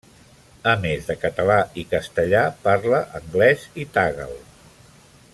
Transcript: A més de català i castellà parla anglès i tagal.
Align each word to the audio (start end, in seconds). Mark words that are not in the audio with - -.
A 0.69 0.71
més 0.85 1.09
de 1.09 1.15
català 1.25 1.57
i 1.81 1.83
castellà 1.91 2.41
parla 2.63 3.01
anglès 3.19 3.67
i 3.83 3.85
tagal. 3.99 4.33